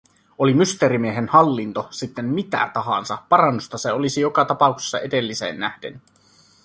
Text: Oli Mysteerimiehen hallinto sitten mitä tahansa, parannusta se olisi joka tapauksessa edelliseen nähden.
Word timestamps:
Oli 0.37 0.53
Mysteerimiehen 0.53 1.27
hallinto 1.27 1.87
sitten 1.91 2.25
mitä 2.25 2.69
tahansa, 2.73 3.17
parannusta 3.29 3.77
se 3.77 3.91
olisi 3.91 4.21
joka 4.21 4.45
tapauksessa 4.45 4.99
edelliseen 4.99 5.59
nähden. 5.59 6.01